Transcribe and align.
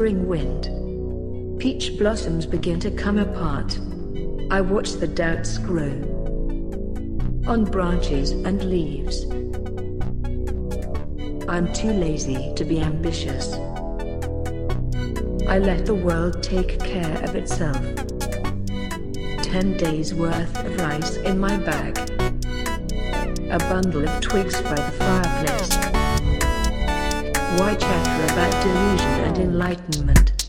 spring 0.00 0.26
wind, 0.26 1.60
peach 1.60 1.98
blossoms 1.98 2.46
begin 2.46 2.80
to 2.80 2.90
come 2.90 3.18
apart. 3.18 3.78
I 4.50 4.62
watch 4.62 4.92
the 4.92 5.06
doubts 5.06 5.58
grow 5.58 5.92
on 7.46 7.66
branches 7.66 8.30
and 8.30 8.64
leaves. 8.64 9.24
I'm 11.50 11.70
too 11.74 11.92
lazy 11.92 12.50
to 12.54 12.64
be 12.64 12.80
ambitious. 12.80 13.52
I 15.46 15.58
let 15.58 15.84
the 15.84 16.00
world 16.02 16.42
take 16.42 16.80
care 16.80 17.22
of 17.22 17.36
itself. 17.36 17.76
Ten 19.42 19.76
days 19.76 20.14
worth 20.14 20.64
of 20.64 20.80
rice 20.80 21.16
in 21.16 21.38
my 21.38 21.58
bag. 21.58 21.98
A 23.50 23.58
bundle 23.68 24.08
of 24.08 24.20
twigs 24.22 24.62
by 24.62 24.76
the 24.76 24.92
fireplace. 24.92 25.99
Why 27.58 27.74
chatter 27.74 28.32
about 28.32 28.62
delusion 28.62 29.24
and 29.24 29.38
enlightenment? 29.38 30.39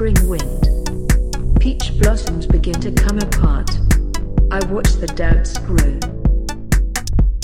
Spring 0.00 0.28
wind, 0.30 1.60
peach 1.60 1.92
blossoms 1.98 2.46
begin 2.46 2.80
to 2.80 2.90
come 2.90 3.18
apart. 3.18 3.68
I 4.50 4.64
watch 4.72 4.94
the 4.94 5.06
doubts 5.14 5.58
grow 5.58 6.00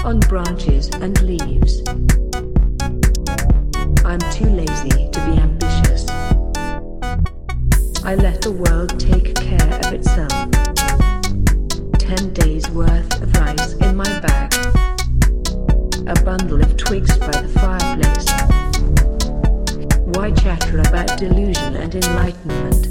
on 0.08 0.20
branches 0.20 0.88
and 0.88 1.20
leaves. 1.20 1.82
I'm 4.06 4.20
too 4.32 4.48
lazy 4.48 5.10
to 5.10 5.20
be 5.26 5.38
ambitious. 5.38 6.08
I 8.02 8.14
let 8.14 8.40
the 8.40 8.52
world 8.52 8.98
take 8.98 9.34
care 9.34 9.78
of 9.84 9.92
itself. 9.92 10.75
Delusion 21.56 21.76
and 21.76 21.94
enlightenment? 21.94 22.86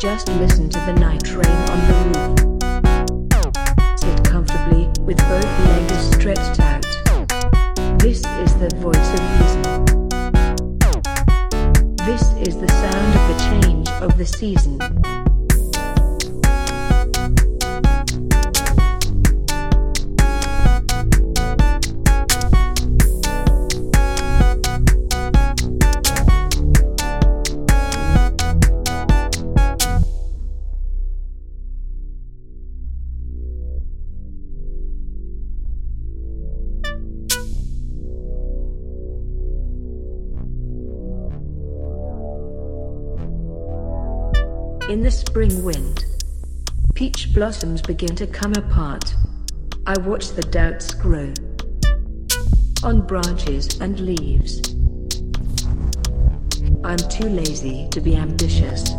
Just 0.00 0.28
listen 0.28 0.68
to 0.68 0.78
the 0.80 0.92
night 0.94 1.34
rain 1.34 1.46
on 1.70 1.78
the 1.88 1.94
roof. 2.10 2.34
Sit 3.98 4.24
comfortably 4.24 4.88
with 5.02 5.18
both 5.28 5.50
legs 5.66 6.16
stretched 6.16 6.60
out. 6.60 6.82
This 7.98 8.18
is 8.18 8.54
the 8.58 8.68
voice 8.80 9.14
of 9.14 9.33
the 14.24 14.38
season. 14.38 15.23
In 44.90 45.00
the 45.00 45.10
spring 45.10 45.64
wind, 45.64 46.04
peach 46.94 47.32
blossoms 47.32 47.80
begin 47.80 48.14
to 48.16 48.26
come 48.26 48.52
apart. 48.52 49.14
I 49.86 49.98
watch 50.00 50.28
the 50.32 50.42
doubts 50.42 50.92
grow 50.92 51.32
on 52.82 53.06
branches 53.06 53.80
and 53.80 53.98
leaves. 53.98 54.60
I'm 56.84 56.98
too 57.08 57.30
lazy 57.30 57.88
to 57.92 58.00
be 58.02 58.14
ambitious. 58.14 58.90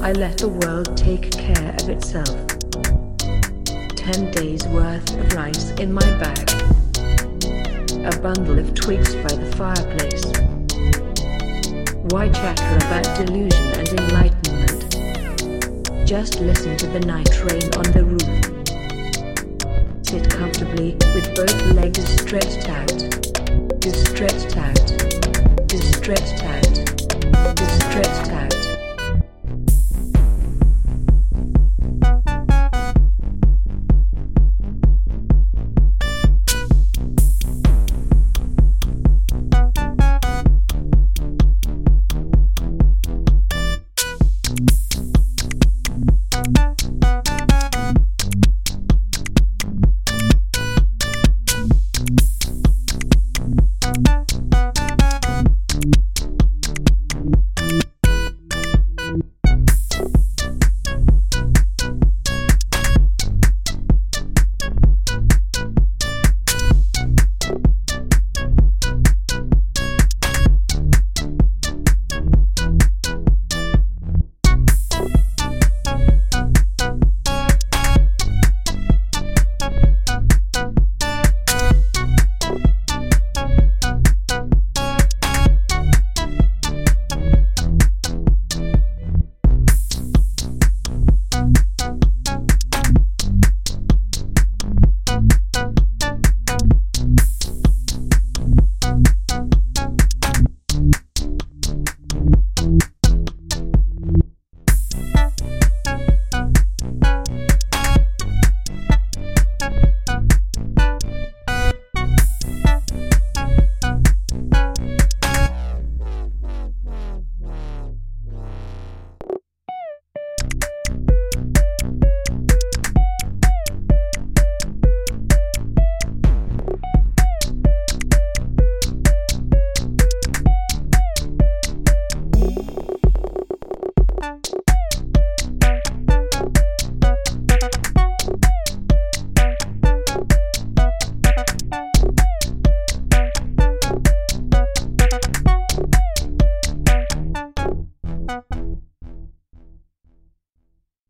I 0.00 0.10
let 0.10 0.38
the 0.38 0.48
world 0.48 0.96
take 0.96 1.30
care 1.30 1.76
of 1.80 1.88
itself. 1.88 2.36
Ten 3.94 4.32
days 4.32 4.66
worth 4.66 5.16
of 5.16 5.32
rice 5.34 5.70
in 5.78 5.92
my 5.92 6.10
bag. 6.18 6.50
A 8.04 8.18
bundle 8.20 8.58
of 8.58 8.74
twigs 8.74 9.14
by 9.14 9.32
the 9.32 9.54
fireplace. 9.56 10.31
Why 12.12 12.28
chatter 12.28 12.76
about 12.76 13.08
delusion 13.16 13.72
and 13.72 13.88
enlightenment? 13.88 14.84
Just 16.06 16.40
listen 16.40 16.76
to 16.76 16.86
the 16.88 17.00
night 17.00 17.42
rain 17.42 17.72
on 17.72 17.90
the 17.90 18.04
roof. 18.04 18.20
Sit 20.04 20.28
comfortably 20.28 20.98
with 21.14 21.34
both 21.34 21.58
legs 21.72 22.04
stretched 22.20 22.68
out. 22.68 22.92
Just 23.80 24.08
stretched 24.08 24.58
out. 24.58 24.76
Just 25.66 25.94
stretched 25.94 26.44
out. 26.44 26.74
Just 27.56 27.80
stretched 27.80 28.30
out. 28.30 28.51